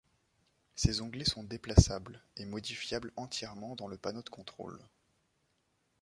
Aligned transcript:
Ces 0.73 1.01
onglets 1.01 1.29
sont 1.29 1.43
déplaçables, 1.43 2.23
et 2.35 2.45
modifiables 2.47 3.13
entièrement 3.17 3.75
dans 3.75 3.87
le 3.87 3.99
panneau 3.99 4.23
de 4.23 4.29
contrôle. 4.29 4.79